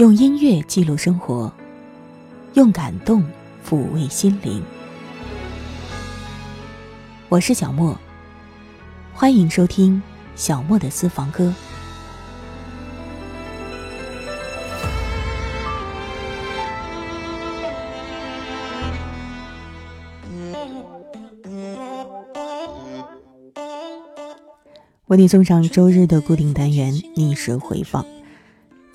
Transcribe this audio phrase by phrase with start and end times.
[0.00, 1.52] 用音乐记录生活，
[2.54, 3.22] 用感动
[3.62, 4.62] 抚慰心灵。
[7.28, 7.94] 我是小莫，
[9.12, 10.02] 欢迎收听
[10.34, 11.52] 小莫的私房歌。
[25.08, 28.02] 为你送上周日的固定单元逆时回放。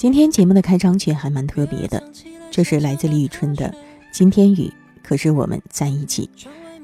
[0.05, 2.04] 今天节目的开场曲还蛮特别的，
[2.52, 3.66] 这是来自李宇春的
[4.14, 4.68] 《今天雨》，
[5.02, 6.30] 可是我们在一起，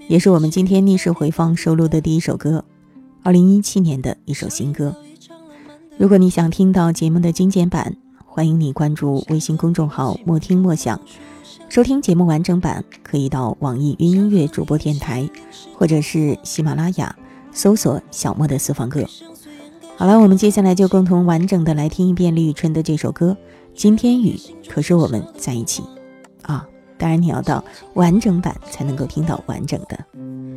[0.07, 2.65] 也是我们今天逆时回放收录的第一首歌，
[3.21, 4.95] 二零一七年的一首新歌。
[5.99, 10.99] 如果你想听到节目的精简版，欢迎你关注微信公众号“莫听莫想”，
[11.69, 15.29] 收听节目完整版可以到网易云音乐主播电台，
[15.77, 17.15] 或者是喜马拉雅
[17.51, 19.05] 搜索“小莫的私房歌”。
[20.01, 23.37] 好了，我们接下来就共同完整的来听一遍李宇春的这首歌
[23.75, 24.35] 《今天雨》，
[24.67, 25.83] 可是我们在一起
[26.41, 26.67] 啊！
[26.97, 27.63] 当然你要到
[27.93, 30.03] 完整版才能够听到完整的。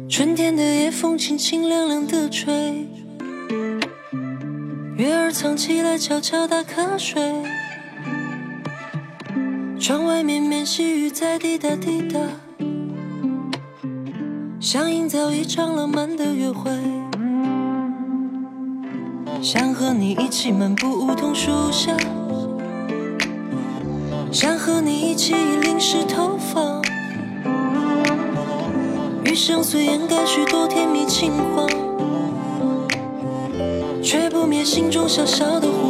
[0.09, 2.89] 春天的夜风清清凉凉的吹，
[4.97, 7.43] 月儿藏起来悄悄打瞌睡，
[9.79, 12.19] 窗外绵绵细雨在滴答滴答，
[14.59, 16.71] 想营造一场浪漫的约会。
[19.45, 21.95] 想和你一起漫步梧桐树下，
[24.33, 26.81] 想和你一起淋湿头发，
[29.27, 31.67] 余生虽掩盖许多甜蜜情话，
[34.03, 35.84] 却不灭心中小小的火。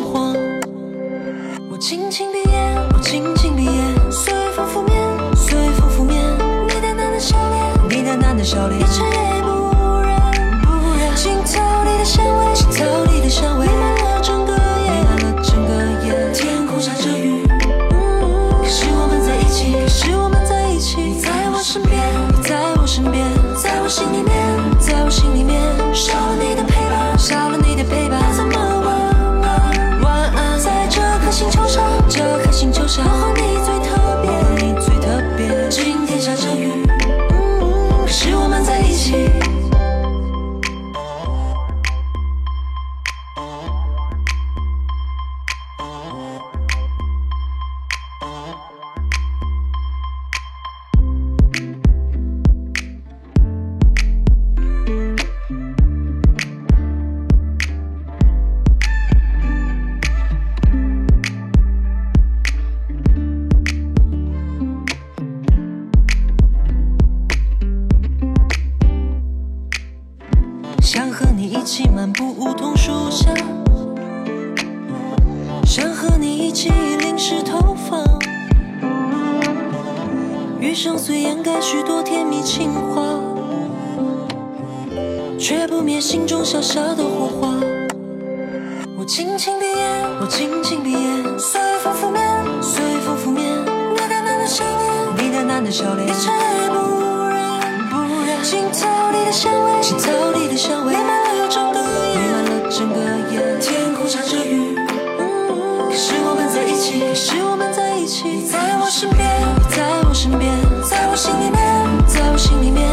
[108.74, 109.30] 在我身边，
[109.70, 110.52] 在我身边，
[110.82, 112.84] 在我心里面，在我心里面，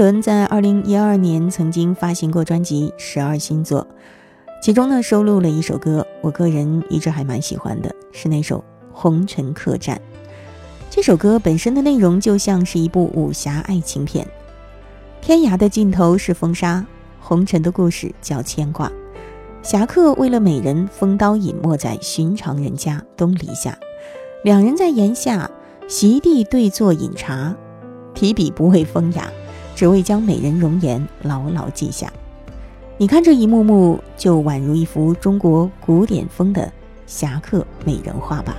[0.00, 3.82] 伦在二零一二年曾经发行过专辑《十二星座》，
[4.62, 8.56] 其中呢收录了一首歌，我个人一直还蛮喜欢的，是那首
[8.94, 9.94] 《红尘客栈》。
[10.88, 14.26] 这首歌本身的内容就像是一部武侠爱情片，
[15.20, 16.82] 天涯的尽头是风沙，
[17.20, 18.90] 红尘的故事叫牵挂。
[19.60, 23.78] 侠客为了美人，封刀隐没在寻常人家东篱下，
[24.44, 25.50] 两人在檐下
[25.86, 27.54] 席地对坐饮茶，
[28.14, 29.30] 提笔不为风雅，
[29.80, 32.12] 只为将美人容颜牢牢记下。
[32.98, 36.70] 你看这一幕幕，就宛如一幅中国古典风的
[37.06, 38.54] 侠客美人画吧。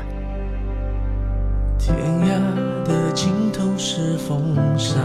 [1.77, 4.99] 天涯的尽头是风沙，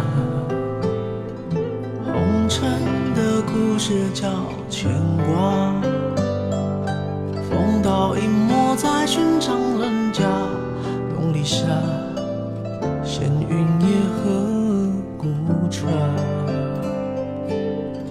[2.06, 2.66] 红尘
[3.14, 4.26] 的故事叫
[4.70, 5.74] 牵挂。
[7.46, 10.24] 风刀隐没在寻常人家，
[11.14, 11.66] 东篱下，
[13.04, 14.65] 闲云野鹤
[15.46, 15.93] 孤船。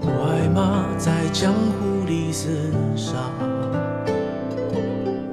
[0.01, 2.47] 快马在江湖里厮
[2.95, 3.13] 杀，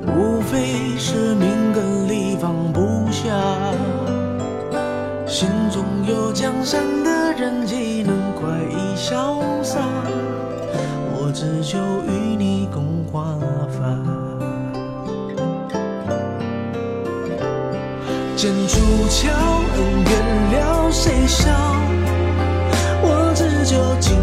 [0.06, 2.81] 无非是命根里放不
[3.11, 3.34] 下。
[5.26, 9.81] 心中有江山的人，岂能快意潇洒？
[11.14, 13.38] 我只求与你共华
[13.70, 13.96] 发。
[18.37, 19.31] 剑出鞘，
[20.92, 21.50] 谁笑？
[23.02, 24.21] 我只求今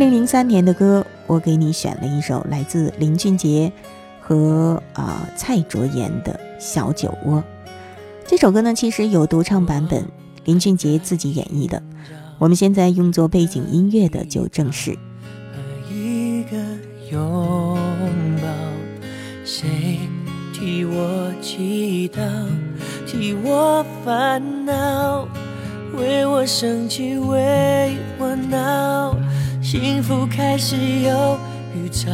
[0.00, 3.70] 零零三年的歌，我给你选了一首来自林俊杰
[4.18, 7.36] 和啊、蔡卓妍的《小酒窝》。
[8.26, 10.02] 这首歌呢，其实有独唱版本，
[10.46, 11.82] 林俊杰自己演绎的。
[12.38, 14.96] 我们现在用作背景音乐的就正是
[15.92, 16.56] 一个
[17.12, 17.76] 拥
[18.40, 18.48] 抱，
[19.44, 19.68] 谁
[20.54, 22.22] 替我祈祷，
[23.06, 25.28] 替我烦恼，
[25.94, 29.14] 为我生气，为我闹，
[29.70, 31.38] 幸福开始有
[31.76, 32.10] 与吵，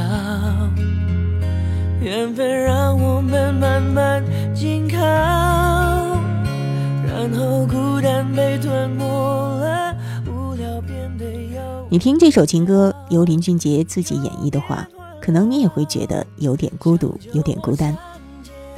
[2.02, 4.22] 缘分让我们慢慢
[4.54, 9.96] 紧靠，然后孤单被吞没了，
[10.26, 11.86] 无聊变得有。
[11.88, 14.86] 你听这首情歌由林俊杰自己演绎的话，
[15.22, 17.96] 可能你也会觉得有点孤独，有点孤单。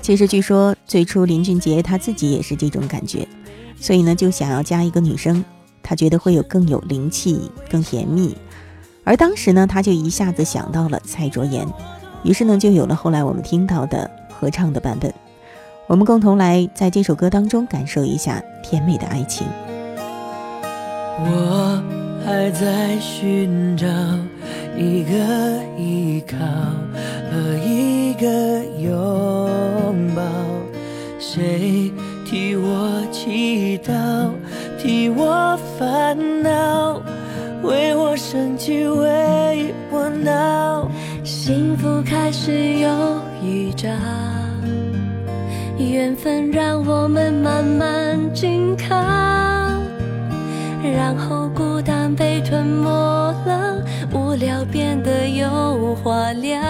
[0.01, 3.27] 其实据说最初林俊杰他自己也是这种感觉，
[3.81, 5.45] 所以呢就想要加一个女生，
[5.83, 8.37] 他觉得会有更有灵气、更甜蜜。
[9.09, 11.67] 而当时呢，他就一下子想到了蔡卓妍，
[12.25, 15.11] 于是呢，就有了后来我们听到的合唱的版本。
[15.87, 19.47] 我们共同来在这首歌当中感受一下甜美的爱情。
[21.21, 21.83] 我
[22.23, 23.87] 还在寻找
[24.77, 25.15] 一个
[25.79, 26.37] 依靠
[27.33, 30.23] 和一个拥抱，
[31.19, 31.68] 谁
[38.69, 40.87] 生气，为我闹，
[41.25, 43.89] 幸福开始有预兆，
[45.79, 48.95] 缘分让我们慢慢紧靠，
[50.83, 52.91] 然后孤单被吞没
[53.47, 53.83] 了，
[54.13, 56.61] 无聊变得有话聊，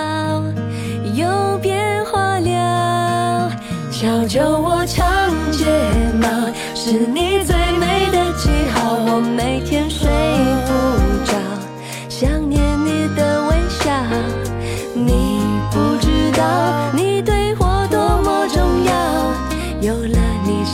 [1.16, 3.50] 有变化了。
[3.90, 5.04] 小酒窝长
[5.50, 5.64] 睫
[6.20, 6.28] 毛，
[6.76, 8.96] 是你最美的记号。
[9.10, 9.57] 我每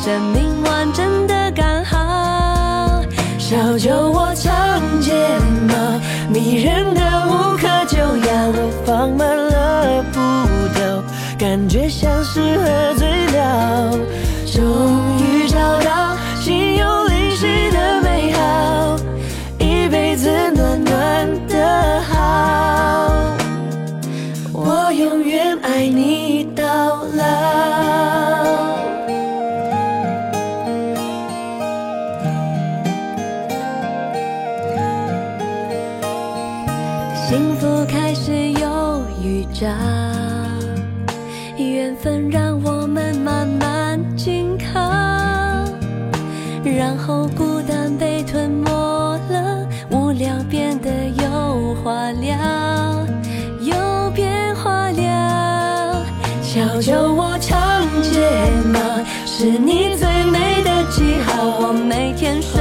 [0.05, 3.03] 生命完整的刚好。
[3.39, 5.15] 小酒窝长睫
[5.67, 8.53] 毛，迷人的无可救药。
[8.53, 10.21] 我放慢了步
[10.75, 11.03] 调，
[11.39, 13.93] 感觉像是喝醉了。
[14.45, 16.15] 终于找到
[57.17, 58.19] 我长睫
[58.73, 58.81] 毛，
[59.25, 61.45] 是你最美的记号。
[61.61, 62.61] 我每天睡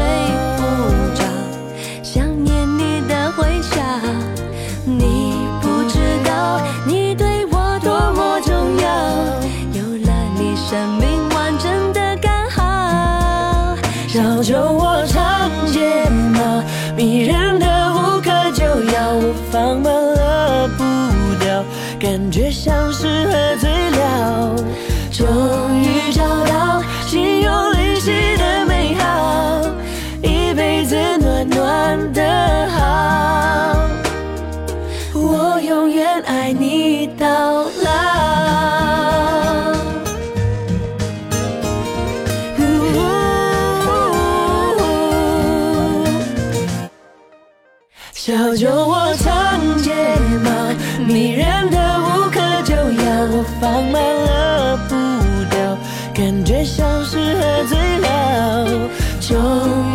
[59.33, 59.41] 终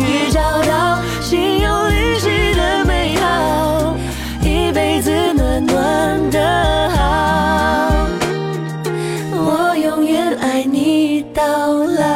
[0.01, 3.95] 于找到心有灵犀的美好，
[4.41, 8.05] 一辈子暖暖的好，
[9.31, 12.09] 我永远爱你到老。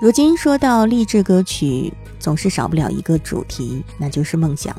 [0.00, 4.72] 如今说到励志歌曲，总是少不了一个主题，那就是梦想。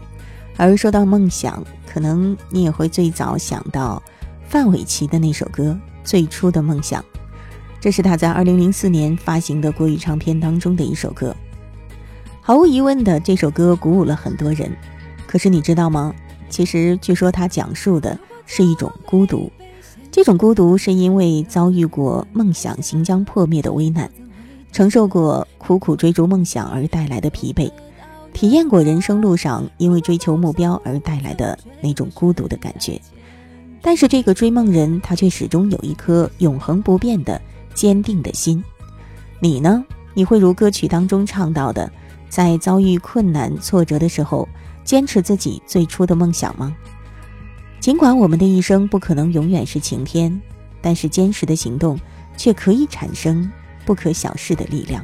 [0.59, 4.03] 而说到梦想，可能你也会最早想到
[4.49, 5.71] 范玮琪的那首歌
[6.03, 7.01] 《最初的梦想》，
[7.79, 11.33] 这是他在2004年发行的国语唱片当中的一首歌。
[12.41, 14.69] 毫无疑问的，这首歌鼓舞了很多人。
[15.25, 16.13] 可是你知道吗？
[16.49, 19.49] 其实据说它讲述的是一种孤独，
[20.11, 24.11] 这种孤独是因为遭遇过梦想行将破灭的危难。
[24.73, 27.71] 承受过苦苦追逐梦想而带来的疲惫，
[28.33, 32.99] 体验过人生路上因为追求目标而带来的那种孤独的感觉。
[33.81, 37.41] 但是这个追梦人，他却始终有一颗永恒不变的
[37.73, 38.63] 坚定的心。
[39.39, 39.83] 你呢？
[40.13, 41.89] 你会如歌曲当中唱到的，
[42.27, 44.47] 在遭遇困难挫折的时候，
[44.83, 46.75] 坚持自己最初的梦想吗？
[47.79, 50.41] 尽管我们的一生不可能永远是晴天，
[50.81, 51.97] 但是坚持的行动
[52.35, 53.49] 却可以产生。
[53.85, 55.03] 不可小视的力量。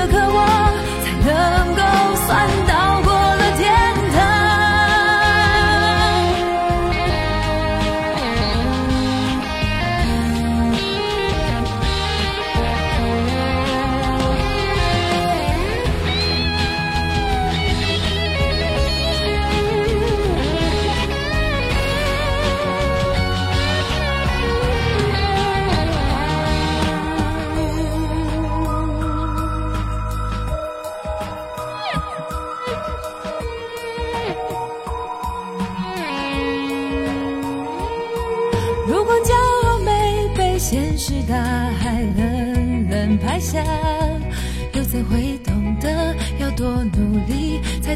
[0.00, 0.72] 的渴望，
[1.22, 1.82] 才能够
[2.26, 2.48] 算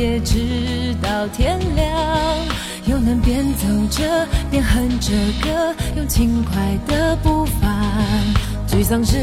[0.00, 1.86] 夜，直到天亮，
[2.86, 7.68] 又能边走着边哼着歌，用轻快的步伐。
[8.66, 9.18] 沮丧时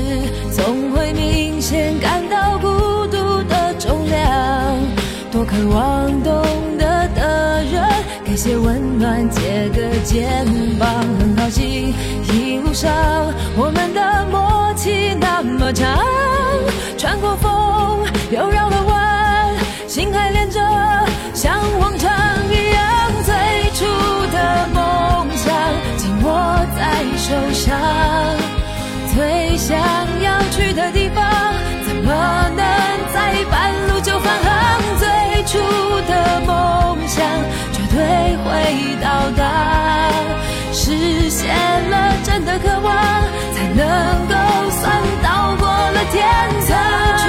[0.52, 2.68] 总会明显感到孤
[3.08, 4.78] 独的重量，
[5.32, 6.46] 多渴望懂
[6.78, 7.84] 得的人。
[8.24, 10.46] 给些温暖，借个肩
[10.78, 10.88] 膀，
[11.18, 11.92] 很高兴
[12.32, 12.94] 一路上
[13.56, 15.98] 我们的默契那么长，
[17.00, 18.97] 穿过风又绕了弯，
[27.28, 27.78] 受伤，
[29.13, 29.78] 最想
[30.22, 31.26] 要去的地方，
[31.86, 32.66] 怎么能
[33.13, 34.80] 在半路就返航？
[34.98, 35.60] 最初
[36.08, 37.26] 的梦想。
[37.74, 37.98] 绝对
[38.38, 40.10] 会到达，
[40.72, 41.54] 实现
[41.90, 42.96] 了真的渴望，
[43.54, 46.24] 才能够算到过了天
[46.70, 47.27] 堂。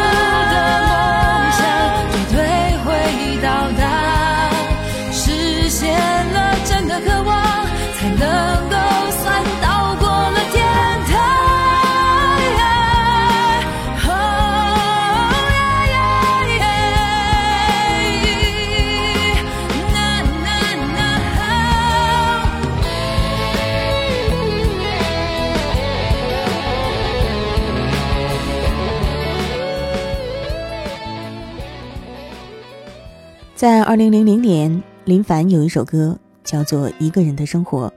[33.58, 37.88] 在二零零零年，林凡有一首歌叫做《一个人的生活》，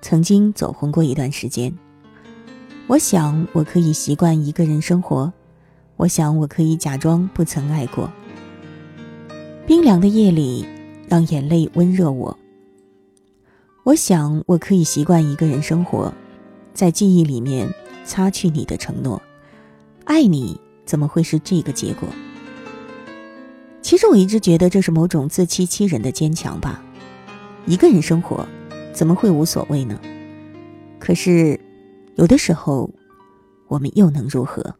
[0.00, 1.76] 曾经走红过一段时间。
[2.86, 5.32] 我想我可以习惯一个人生活，
[5.96, 8.08] 我想我可以假装不曾爱过。
[9.66, 10.64] 冰凉的夜里，
[11.08, 12.38] 让眼泪温热我。
[13.82, 16.14] 我想我可以习惯一个人生活，
[16.72, 17.68] 在记忆里面
[18.04, 19.20] 擦去你的承诺。
[20.04, 22.08] 爱你怎么会是这个结果？
[23.88, 26.84] 其实我一直觉得这是某种自欺欺人的坚强吧。
[27.64, 28.46] 一个人生活，
[28.92, 29.98] 怎么会无所谓呢？
[30.98, 31.58] 可是，
[32.16, 32.90] 有的时候，
[33.66, 34.74] 我们又能如何？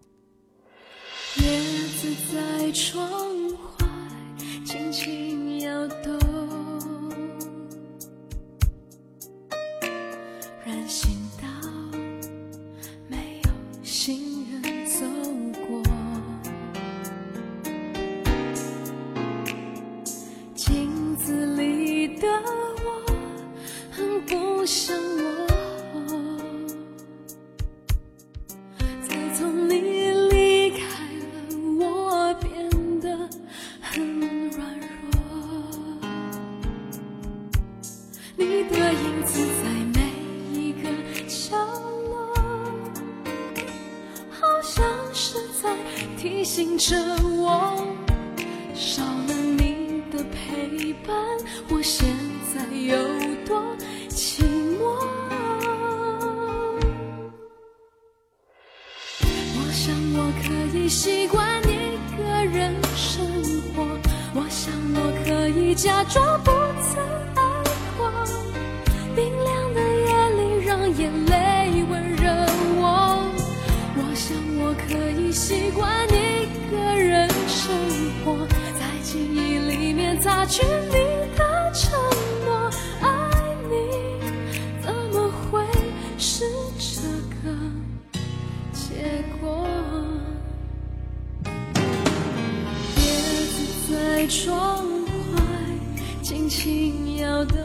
[96.48, 97.58] 轻轻摇动，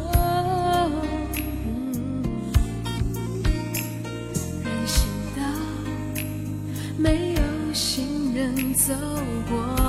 [4.62, 5.42] 人行道
[6.98, 8.94] 没有行人走
[9.50, 9.83] 过。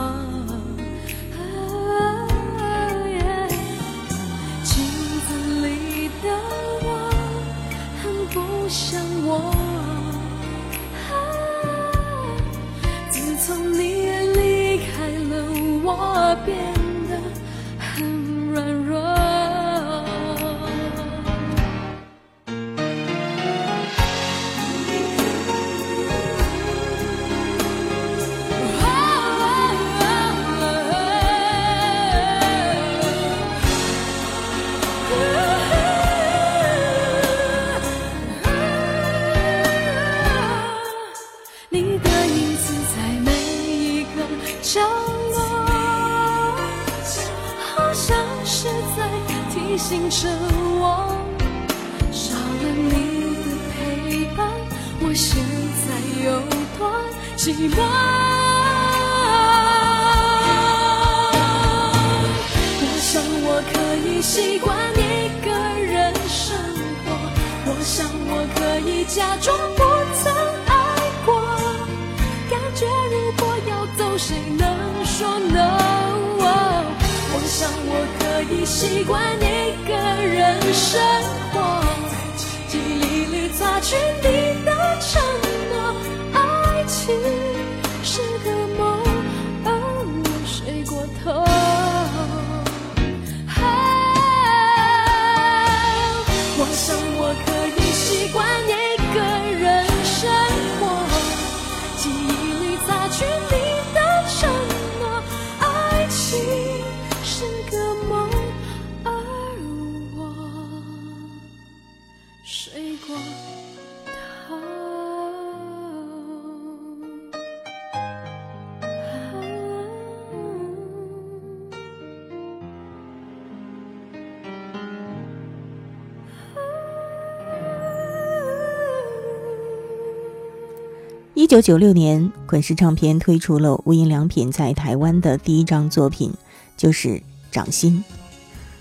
[131.55, 136.33] 九九六年，滚石唱片推出了无印良品在台湾的第一张作品，
[136.77, 137.11] 就是
[137.53, 138.03] 《掌心》。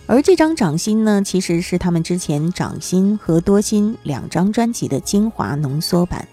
[0.07, 6.27] 而这张《掌心》呢，其实是他们之前《掌心》和《多心》两张专辑的精华浓缩版。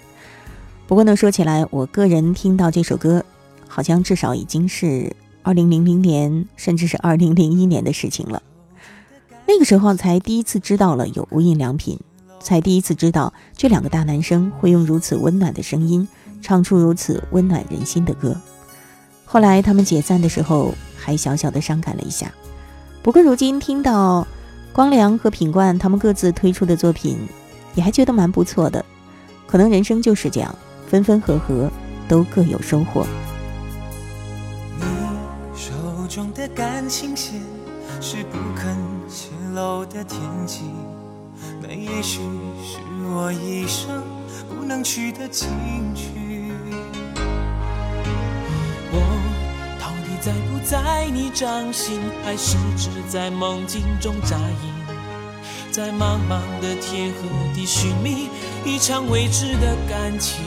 [0.87, 3.23] 不过呢，说起来，我个人听到这首歌，
[3.69, 8.43] 好像至少已经是二零零零年，甚至是二零零一年的事情了。
[9.47, 12.01] 那个时候才第一次知道了有无印良品，
[12.41, 16.09] 才第一次知道这两个大男生会用如此温暖的声音
[16.41, 18.37] 唱出如此温暖人心的歌。
[19.25, 22.33] 后来他们解散的时候，还小小的伤感了一下。
[23.03, 24.27] 不过如今听到
[24.73, 27.19] 光良和品冠他们各自推出的作品，
[27.75, 28.85] 也还觉得蛮不错的。
[29.47, 30.55] 可能人生就是这样，
[30.87, 31.71] 分分合合，
[32.09, 33.07] 都各有收获。
[34.79, 34.85] 你
[35.55, 35.73] 手
[36.09, 37.41] 中的感情线
[38.01, 38.77] 是不肯
[39.09, 40.63] 泄露的天机，
[41.63, 42.21] 那也许
[42.63, 44.03] 是我一生
[44.49, 45.49] 不能去的情
[45.95, 46.10] 趣。
[50.21, 54.75] 在不在你掌心，还是只在梦境中扎营？
[55.73, 58.29] 在茫茫的天和地寻觅
[58.65, 60.45] 一场未知的感情。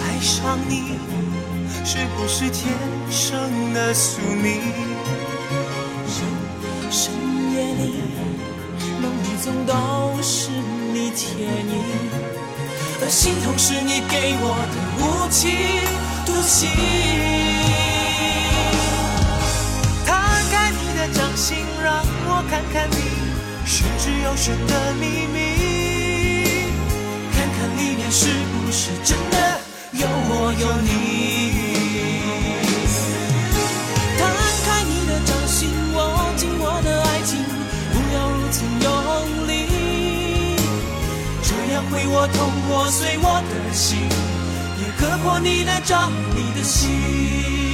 [0.00, 0.96] 爱上你，
[1.84, 2.72] 是不是天
[3.10, 4.62] 生的宿命？
[6.90, 7.12] 深
[7.52, 8.00] 夜里，
[9.02, 10.48] 梦里总都是
[10.92, 11.84] 你倩影，
[13.02, 16.03] 而心痛是你给我的无情。
[16.34, 16.68] 独行。
[20.04, 20.18] 摊
[20.50, 22.96] 开你的掌心，让我看看你
[23.64, 25.36] 玄之又玄的秘密，
[27.32, 29.60] 看看里面是不是真的
[29.92, 30.90] 有我有你。
[34.18, 34.22] 摊
[34.66, 35.96] 开你的掌心，握
[36.36, 37.38] 紧我的爱情，
[37.92, 38.86] 不要如此用
[39.46, 39.52] 力，
[41.44, 44.08] 这样会我痛，我碎我的心，
[45.24, 47.73] 也割破你的掌，你的心。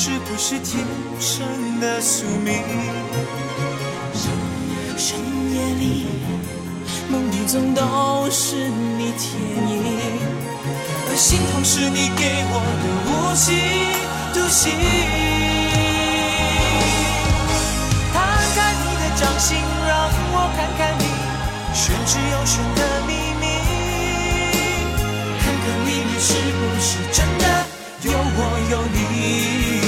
[0.00, 0.86] 是不是天
[1.18, 1.44] 生
[1.80, 2.62] 的宿命？
[4.96, 5.18] 深
[5.52, 6.06] 夜里，
[7.10, 9.34] 梦里总都是你倩
[9.68, 9.82] 影，
[11.08, 13.48] 而心痛是你给我的无情
[14.32, 14.70] 独行。
[18.14, 18.22] 摊
[18.54, 19.98] 开你的掌心，让
[20.30, 21.02] 我看看你
[21.74, 23.44] 玄之又玄的秘密，
[25.40, 27.44] 看看里面是不是真的
[28.04, 29.87] 有我有你。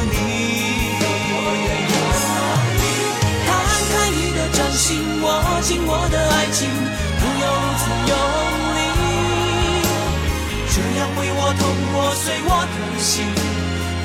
[4.73, 6.69] 心，握紧我的爱情，
[7.19, 8.13] 不要如此用
[8.75, 8.79] 力，
[10.73, 11.61] 这样会我痛，
[11.93, 13.25] 我碎我的心，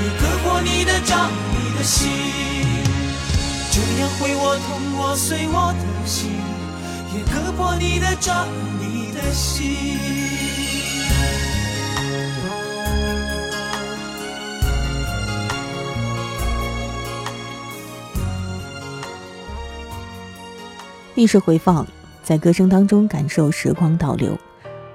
[0.02, 2.10] 也割破你的掌，你的心。
[3.72, 6.30] 这样会我痛，我碎我的心，
[7.14, 8.48] 也割破你的掌，
[8.80, 10.25] 你的心。
[21.16, 21.86] 历史回放，
[22.22, 24.38] 在歌声当中感受时光倒流。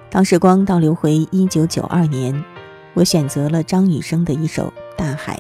[0.08, 2.44] 当时光倒流回一九九二年，
[2.94, 5.36] 我选择了张雨生的一首《大海》，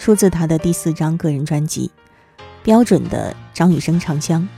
[0.00, 1.92] 出自他的第四张个人专辑。
[2.64, 4.48] 标准的张雨生唱腔，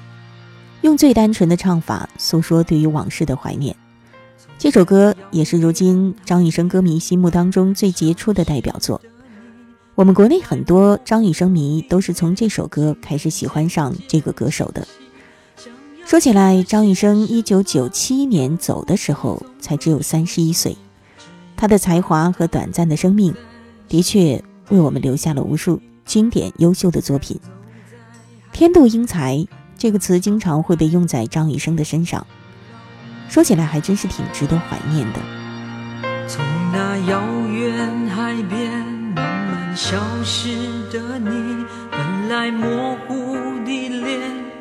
[0.80, 3.76] 用最单纯的唱法诉说对于往事的怀念。
[4.58, 8.98] 这首歌也是如今张雨生歌迷心目当中最杰出的代表作。
[9.96, 14.88] 我们国内很多张雨生迷都是从这首歌开始喜欢上这个歌手的。
[16.04, 20.76] 说起来，张雨生一九九七年走的时候才只有三十一岁，
[21.56, 23.34] 他的才华和短暂的生命，
[23.88, 27.40] 的确为我们留下了无数经典优秀的作品。
[28.52, 29.46] 天妒英才
[29.78, 32.26] 这个词经常会被用在张雨生的身上，
[33.30, 35.20] 说起来还真是挺值得怀念的。
[36.28, 38.70] 从那遥远海边
[39.14, 40.50] 慢慢消失
[40.92, 43.34] 的你，本来模糊
[43.64, 44.41] 的脸，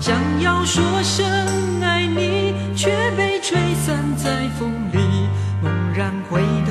[0.00, 1.22] 想要说声
[1.82, 5.28] 爱你却被吹散在风里
[5.62, 6.69] 猛然回头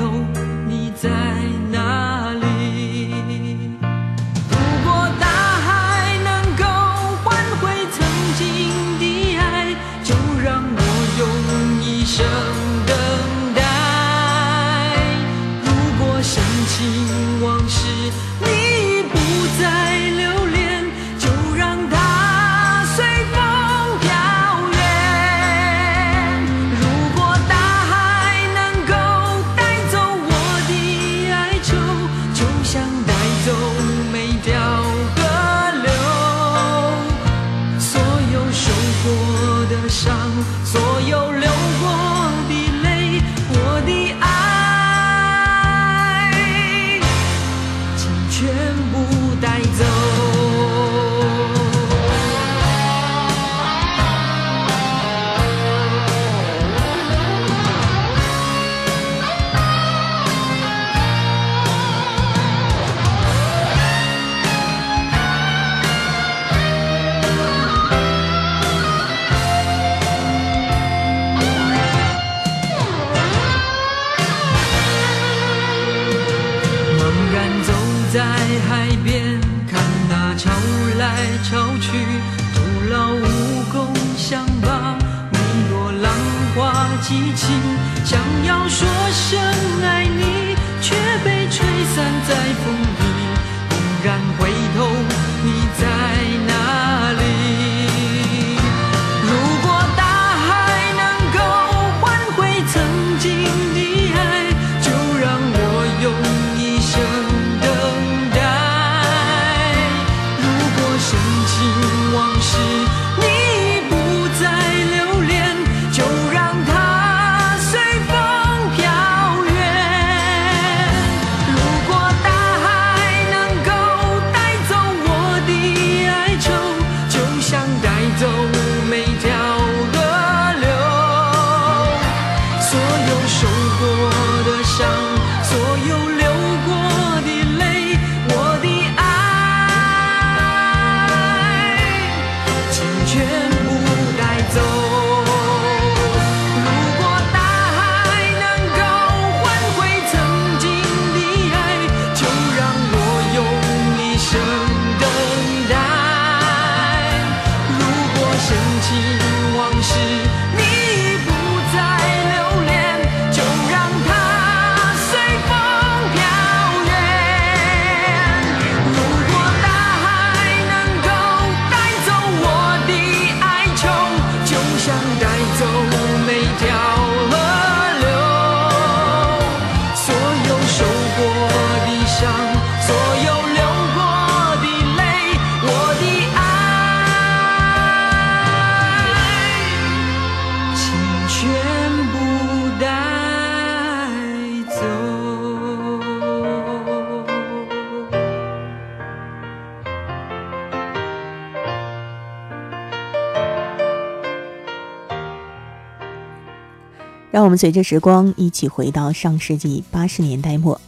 [207.50, 210.80] 我们随着时光一起回到上世纪八十年代末，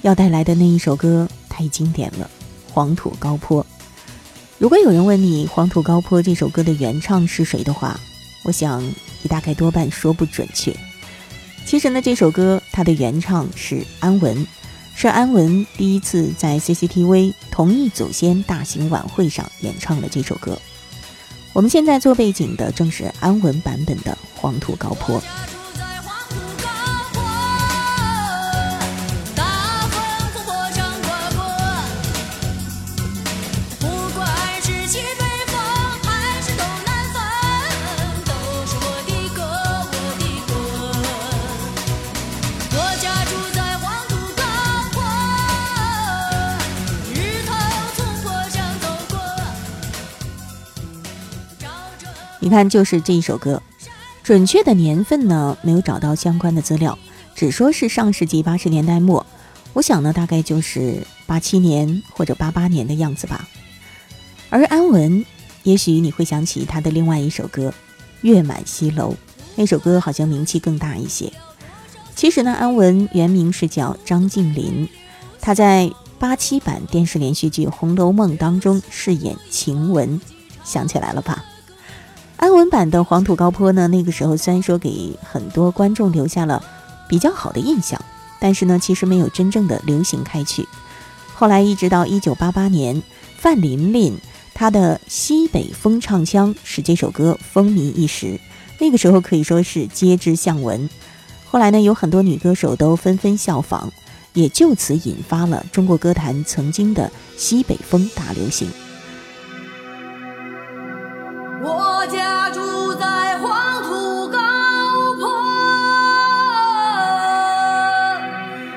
[0.00, 2.30] 要带来的那一首歌太经典了，
[2.72, 3.62] 《黄土高坡》。
[4.56, 8.00] 如果有人问你《黄土高坡》这首歌的原唱是谁的话，
[8.44, 10.74] 我想你大概多半说不准确。
[11.66, 14.46] 其实呢，这首歌它的原唱是安文，
[14.94, 20.58] 是安文第一次在 CCTV 同一祖先大型晚会上演唱的这首歌。
[21.52, 25.20] 我们现在做背景的正是安文版本的《黄土高坡》。
[52.48, 53.62] 你看，就是这一首歌，
[54.22, 56.98] 准确的年份呢没有找到相关的资料，
[57.34, 59.26] 只说是上世纪八十年代末，
[59.74, 63.46] 我想呢大概就是八七年或者八八年的样子吧。
[64.48, 65.22] 而安文，
[65.62, 67.68] 也许你会想起他的另外一首歌
[68.22, 69.10] 《月满西楼》，
[69.54, 71.30] 那首歌好像名气更大一些。
[72.16, 74.88] 其实呢，安文原名是叫张静林，
[75.38, 80.18] 他在八七版电视连续剧《红楼梦》当中饰演晴雯，
[80.64, 81.44] 想起来了吧？
[82.38, 86.62] 安文版的《黄土高坡》呢，那个时候虽然说给很多观众留下了
[87.08, 88.00] 比较好的印象，
[88.38, 90.66] 但是呢，其实没有真正的流行开去。
[91.34, 93.02] 后来一直到一九八八年，
[93.36, 94.16] 范琳琳
[94.54, 98.38] 她的西北风唱腔使这首歌风靡一时，
[98.78, 100.88] 那个时候可以说是皆知巷闻。
[101.44, 103.90] 后来呢，有很多女歌手都纷纷效仿，
[104.32, 108.68] 也就此引发了中国歌坛曾经的西北风大流行。
[112.00, 114.38] 我家住在黄土高
[115.18, 115.28] 坡，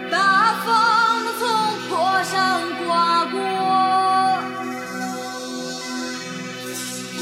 [0.10, 0.74] 大风
[1.38, 1.48] 从
[1.88, 3.38] 坡上刮过，
[7.20, 7.22] 不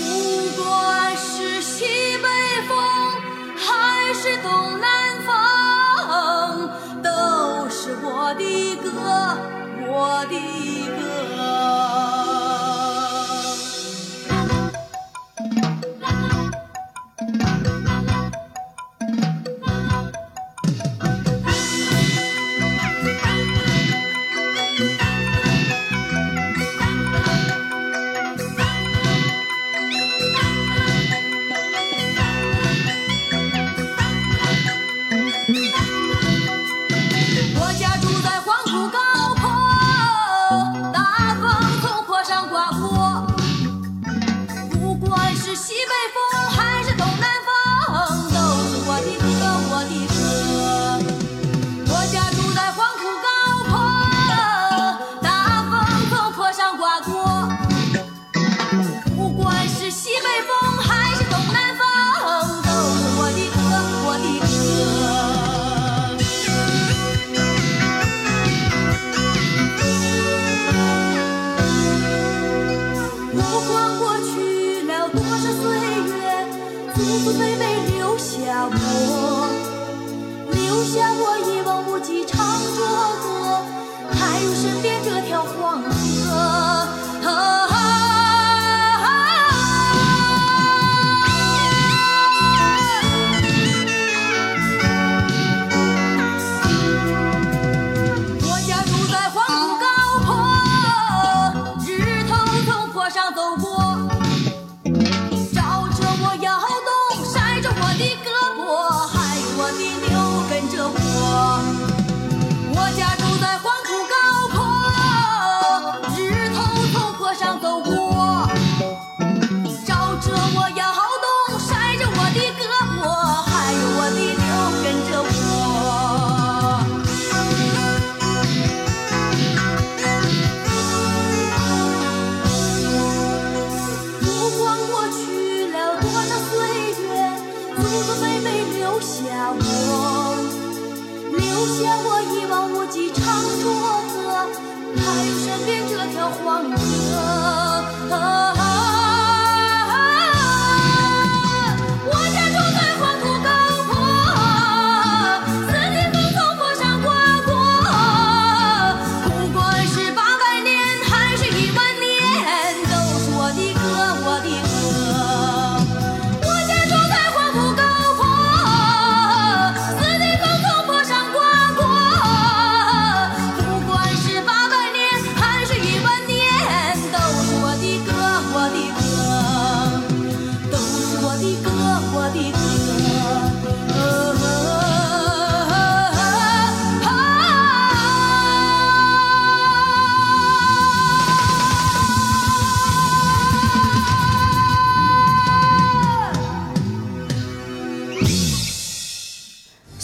[0.64, 1.84] 管是西
[2.18, 2.28] 北
[2.70, 2.72] 风
[3.58, 4.88] 还是东南
[5.26, 5.30] 风，
[7.04, 7.10] 都
[7.70, 8.88] 是我的歌，
[9.86, 10.79] 我的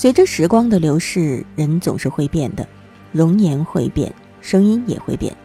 [0.06, 2.68] 随着时光的流逝，人总是会变的，
[3.12, 5.36] 容颜会变，声音也会变。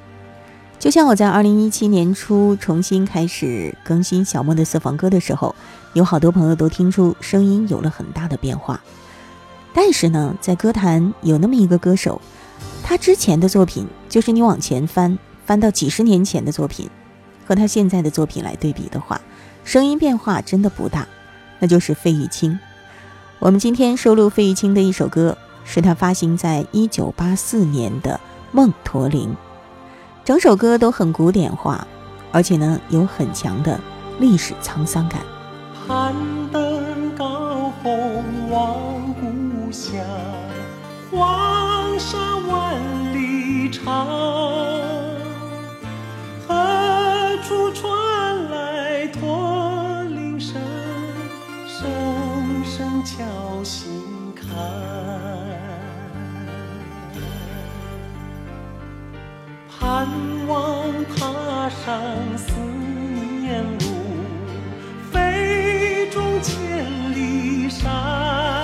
[0.78, 5.56] 就像我在二零一七年初重新开始更新小莫的私房歌的时候，
[5.94, 8.78] 有好多朋友都听出声音有了很大的变化。
[9.72, 12.20] 但是呢，在歌坛有那么一个歌手，
[12.82, 16.86] 他之前的作品，就是你往前翻，翻到几十年前的作品，
[17.46, 19.18] 和他现在的作品来对比的话，
[19.64, 21.08] 声音变化真的不大，
[21.60, 22.58] 那就是费玉清。
[23.40, 25.34] 我们今天收录费玉清的一首歌，
[25.64, 28.12] 是他发行在一九八四年的
[28.52, 29.30] 《梦驼铃》。
[30.22, 31.86] 整首歌都很古典化，
[32.32, 33.80] 而且呢有很强的
[34.18, 35.22] 历史沧桑感。
[35.88, 36.14] 攀
[36.52, 38.74] 登高峰望
[39.14, 39.98] 故乡，
[41.10, 42.78] 黄沙万
[43.14, 44.79] 里长。
[59.90, 60.06] 盼
[60.46, 60.86] 望
[61.16, 62.00] 踏上
[62.38, 62.52] 思
[63.40, 63.84] 念路，
[65.10, 66.54] 飞纵千
[67.12, 68.59] 里山。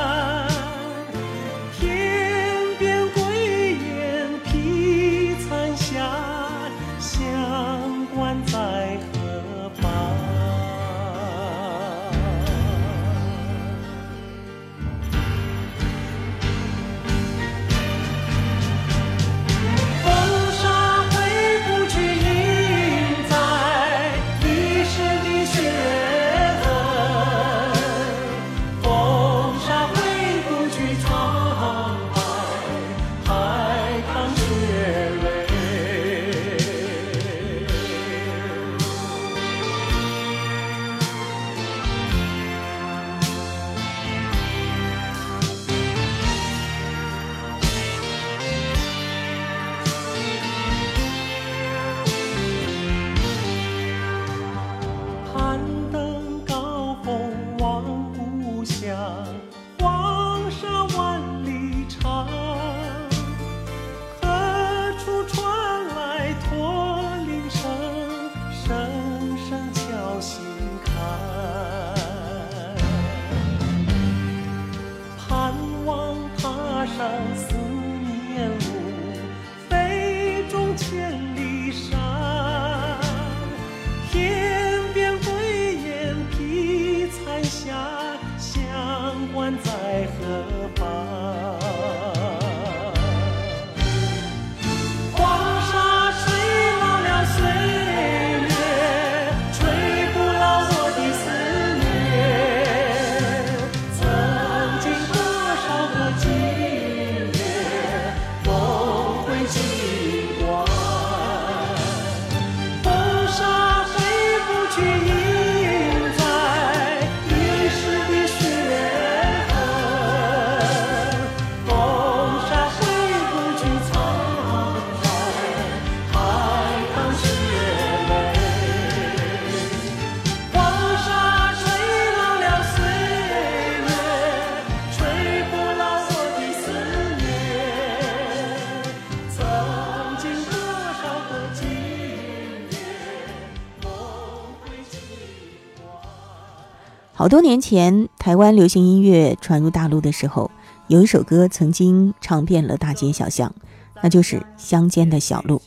[147.26, 150.48] 好多年前，台湾流行音乐传入大陆的时候，
[150.86, 153.52] 有一首歌曾经唱遍了大街小巷，
[154.00, 155.58] 那就是《乡间的小路》。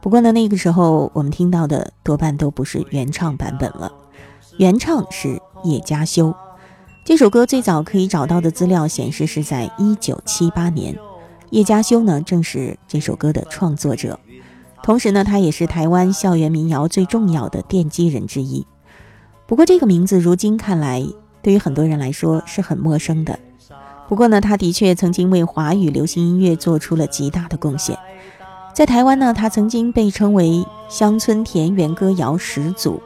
[0.00, 3.90] 不过呢，那个时候我们听到的多半都不是原唱版本了，
[4.58, 6.32] 原唱是叶嘉修。
[7.04, 10.96] 这首歌最早可以找到的资料显示是在一九七八年，
[11.50, 14.20] 叶嘉修呢正是这首歌的创作者，
[14.84, 18.64] 同时呢，他也是台湾校园民谣最重要的奠基人之一。
[19.52, 21.06] 不过这个名字如今看来，
[21.42, 23.38] 对于很多人来说是很陌生的。
[24.08, 27.98] 不过呢，他的确曾经为华语流行音乐做出了极大的贡献。
[28.72, 33.02] 在台湾呢，他曾经被称为乡村田园歌谣始祖，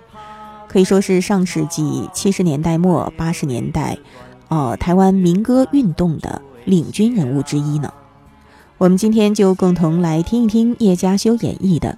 [0.68, 3.98] 可以说是上世纪七十年代末八十年代，
[4.46, 7.92] 呃，台湾民歌运动的领军人物之一呢。
[8.78, 11.88] 我们今天就共同来听一听叶嘉修演绎的《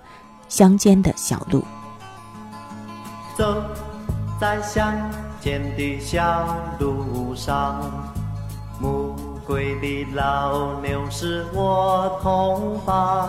[0.48, 1.60] 乡间的小路》。
[3.36, 3.62] 走
[4.40, 4.94] 在乡
[5.40, 6.46] 间的小
[6.78, 7.82] 路上，
[8.80, 13.28] 暮归的老牛是我同伴，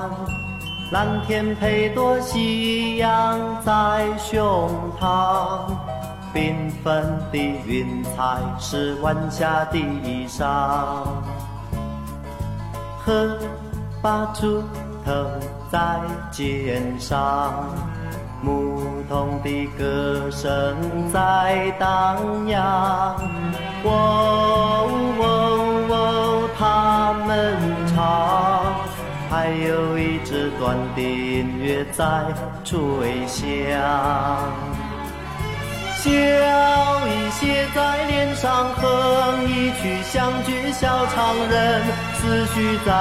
[0.92, 5.62] 蓝天配朵夕阳在胸膛，
[6.32, 10.46] 缤纷的云彩是晚霞的衣裳。
[13.04, 13.36] 荷
[14.00, 14.62] 把锄
[15.04, 15.12] 头
[15.72, 16.00] 在
[16.30, 17.66] 肩上，
[18.42, 20.76] 牧童的歌声
[21.12, 23.16] 在荡漾。
[23.84, 24.88] 喔
[25.20, 25.24] 喔
[25.90, 27.56] 喔，他们
[27.88, 28.74] 唱，
[29.30, 32.04] 还有一支短笛音乐在
[32.64, 33.46] 吹响。
[36.02, 41.84] 笑意写在脸上，哼一曲乡居小唱人，
[42.16, 42.92] 思绪在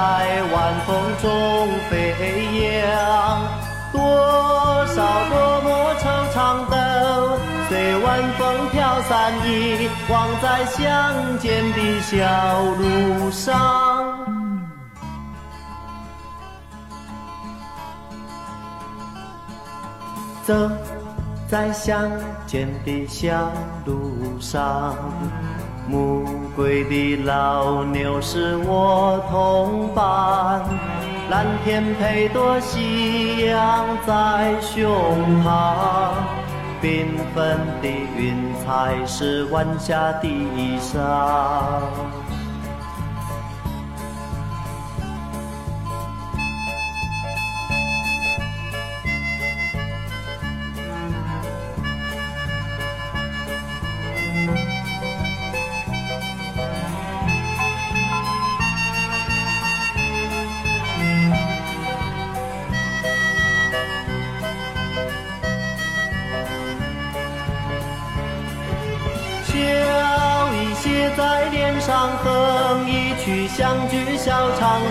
[0.53, 0.87] 晚风
[1.21, 2.13] 中飞
[2.81, 3.68] 扬。
[3.91, 3.99] 多
[4.87, 4.95] 少
[5.29, 5.67] 多么
[5.99, 6.37] 惆怅
[6.69, 6.75] 都
[7.67, 12.17] 随晚风飘散，遗忘在乡间的小
[12.77, 13.47] 路上。
[20.45, 20.55] 走
[21.47, 22.09] 在乡
[22.47, 23.51] 间的小
[23.85, 24.95] 路上，
[25.87, 26.25] 暮
[26.55, 30.63] 归的老牛是我同伴，
[31.29, 34.89] 蓝天配朵夕阳在胸
[35.43, 36.11] 膛，
[36.81, 37.05] 缤
[37.35, 40.97] 纷的云彩是晚霞的衣裳。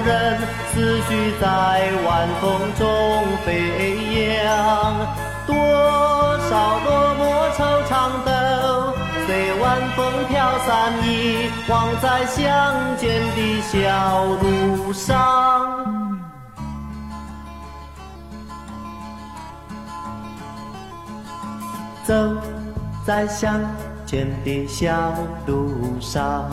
[0.08, 0.38] 人，
[0.72, 1.46] 思绪在
[2.06, 2.48] 晚风
[2.78, 2.82] 中
[3.44, 3.46] 飞
[4.42, 5.06] 扬。
[5.46, 5.54] 多
[6.48, 6.50] 少
[6.84, 6.88] 落
[7.18, 7.92] 寞惆怅
[8.24, 8.28] 都
[9.26, 9.28] 随
[9.60, 9.98] 晚风
[10.28, 10.66] 飘散，
[11.04, 11.06] 遗
[11.68, 12.42] 忘在乡
[12.96, 15.06] 间的小路上。
[22.06, 22.14] 走
[23.04, 23.60] 在乡
[24.06, 25.12] 间的小
[25.46, 26.48] 路上，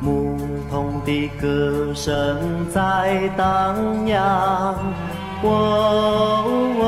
[0.00, 0.36] 牧
[0.70, 4.74] 童的歌声在荡漾。
[5.42, 5.46] 哦
[6.80, 6.84] 哦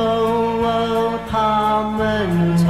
[0.62, 2.68] 哦，他们唱，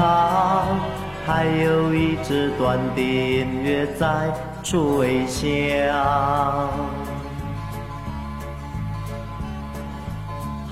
[1.26, 4.06] 还有一支短笛音乐在
[4.62, 5.48] 吹响。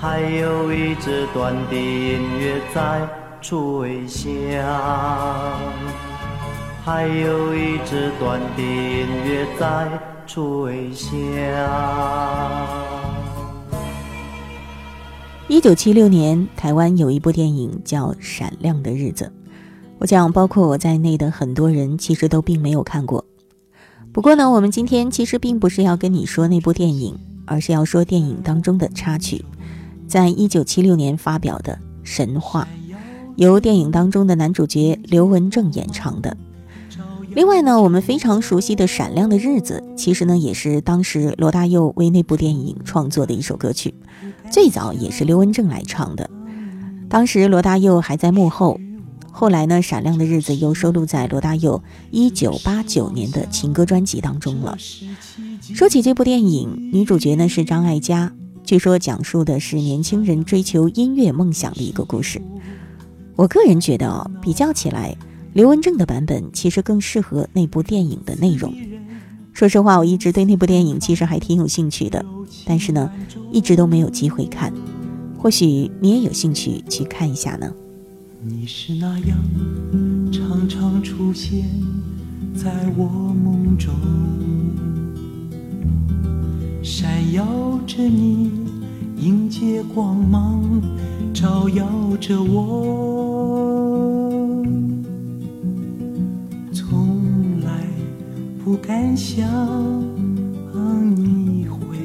[0.01, 1.75] 还有一支短笛
[2.13, 3.01] 音乐在
[3.41, 4.25] 吹响，
[6.91, 9.87] 还有一支短笛音乐在
[10.25, 11.13] 吹响。
[15.47, 19.25] 一九七六年，台湾有一部电影叫《闪亮的日子》，
[19.99, 23.23] 我想包括我在内的很多人其实都并没有看过。
[24.11, 27.15] 不过呢，我们今天其实并不是要跟你说那部电影，
[27.45, 29.45] 而是要说电影当中的插曲，
[30.07, 32.67] 在一九七六年发表的《神话》，
[33.35, 36.35] 由电影当中的男主角刘文正演唱的。
[37.35, 43.93] 另外呢，我们非常熟悉的《闪亮的日子》，其实呢也是当时罗大佑为那部电影创作的一首歌曲，
[44.51, 46.29] 最早也是刘文正来唱的。
[47.07, 48.79] 当时罗大佑还在幕后，
[49.31, 54.75] 后来呢，《闪亮的日子》又收录在罗大佑一九八九年的情歌专辑当中了。
[55.75, 62.41] 说起这部电影，女主角呢是张艾嘉，据说讲述的是年轻人追求音乐梦想的一个故事。
[63.35, 65.15] 我个人觉得哦，比较起来。
[65.53, 68.73] 刘文正的版本其实更适合那部电影的内容。
[69.53, 72.23] 说实话，我一直对那部电影其实还挺有兴趣的，
[72.65, 73.11] 但是呢，
[73.51, 74.71] 一直都没有机会看。
[75.37, 77.71] 或许你也有兴趣去看一下呢。
[78.41, 79.37] 你是那样
[80.31, 81.65] 常常出现
[82.55, 83.93] 在我梦中，
[86.81, 87.45] 闪耀
[87.85, 88.51] 着你，
[89.17, 90.63] 迎接光芒，
[91.33, 91.85] 照耀
[92.21, 94.28] 着我。
[98.69, 99.49] 不敢想
[101.15, 101.97] 你会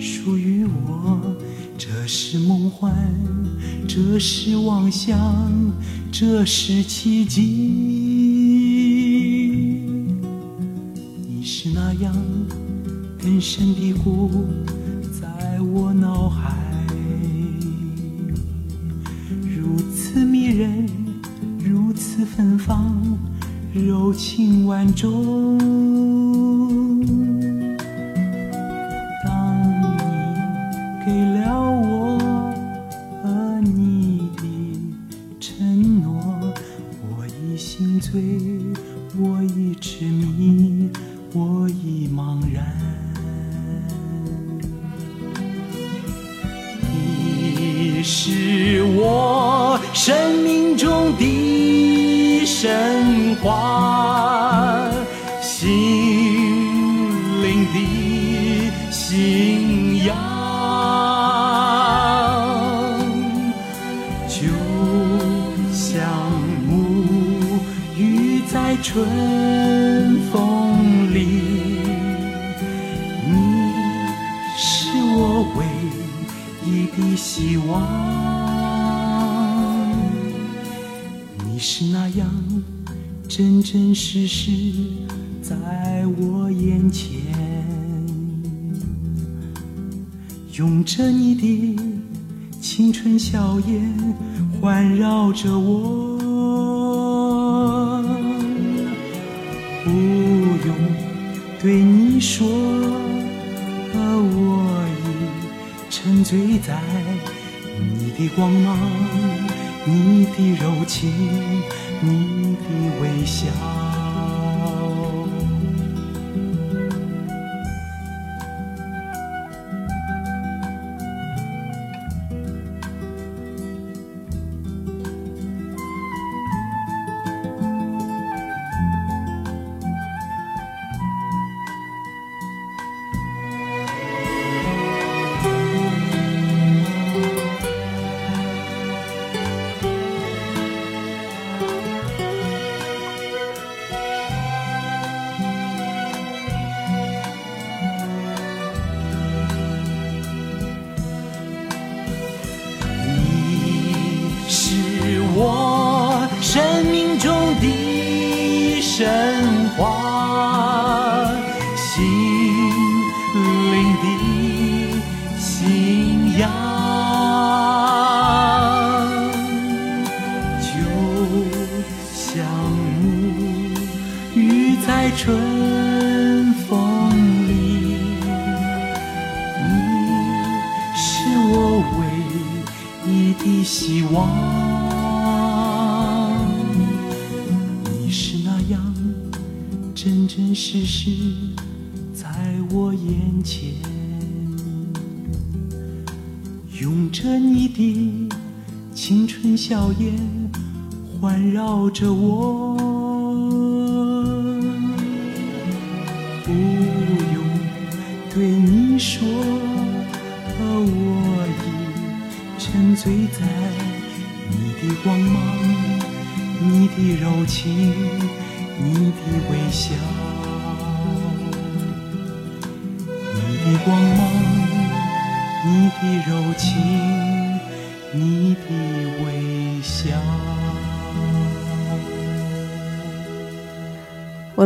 [0.00, 1.20] 属于我，
[1.76, 2.90] 这是梦幻，
[3.86, 5.20] 这是妄想，
[6.10, 7.42] 这是奇迹。
[11.28, 12.16] 你是那样
[13.18, 14.30] 根深蒂固
[15.20, 16.56] 在我脑海，
[19.54, 20.88] 如此迷人，
[21.62, 22.96] 如此芬芳。
[23.74, 26.51] 柔情万种。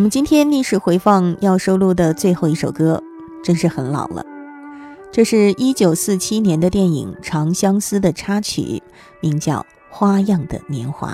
[0.06, 3.02] 们今天历史回放要收录的最后一首歌，
[3.42, 4.24] 真是很老了。
[5.10, 8.80] 这是一九四七年的电影《长相思》的插曲，
[9.20, 9.54] 名叫
[9.90, 11.12] 《花样的年华》。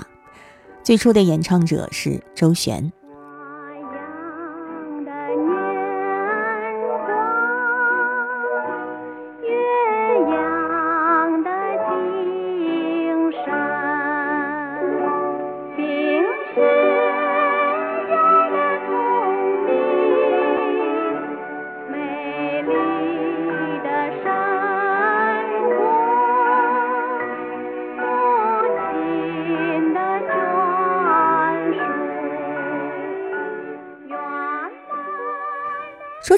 [0.83, 2.93] 最初的演唱者是周璇。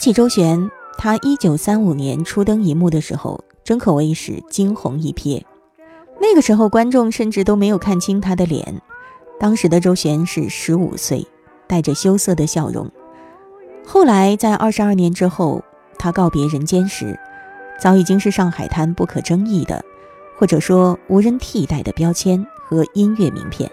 [0.05, 5.41] 起周璇，她一九三五年初登荧幕的时候，真可谓是惊鸿一瞥。
[6.21, 8.83] 那个时候，观众甚至都没有看清她的脸。
[9.39, 11.25] 当时的周璇是十五岁，
[11.65, 12.87] 带着羞涩的笑容。
[13.83, 15.63] 后来，在二十二年之后，
[15.97, 17.19] 她告别人间时，
[17.81, 19.83] 早已经是上海滩不可争议的，
[20.37, 23.67] 或者说无人替代的标签和音乐名片。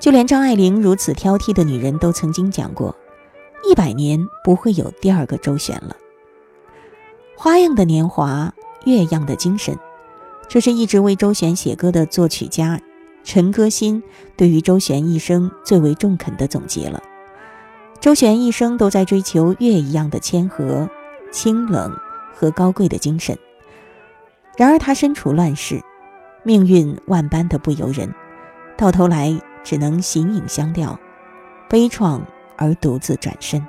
[0.00, 2.92] 就连张爱玲如此挑剔的女人都曾经讲过。
[3.68, 5.96] 一百年不会有第二个周旋了。
[7.36, 8.52] 花样的年华，
[8.84, 9.76] 月样的精神，
[10.48, 12.80] 这是一直为周璇写歌的作曲家
[13.24, 14.02] 陈歌辛
[14.36, 17.02] 对于周璇一生最为中肯的总结了。
[18.00, 20.88] 周璇一生都在追求月一样的谦和、
[21.32, 21.96] 清冷
[22.34, 23.36] 和高贵的精神。
[24.56, 25.80] 然而，她身处乱世，
[26.42, 28.14] 命运万般的不由人，
[28.76, 30.98] 到头来只能形影相吊，
[31.68, 32.20] 悲怆。
[32.56, 33.64] 而独自转身。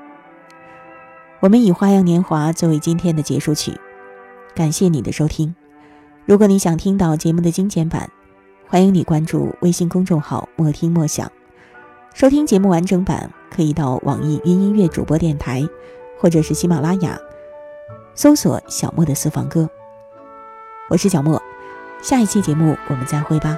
[1.39, 3.79] 我们以《花样年华》作为今天的结束曲，
[4.55, 5.53] 感谢你的收听。
[6.25, 8.09] 如果你想听到节目的精简版，
[8.67, 11.31] 欢迎你关注微信公众号“莫听莫想”。
[12.15, 15.67] 收听节目完整版，可以到网易云音乐主播电台，
[16.17, 17.19] 或者是喜马拉雅，
[18.15, 19.69] 搜索“小莫的私房歌”。
[20.89, 21.39] 我是小莫，
[22.01, 23.57] 下一期节目我们再会吧。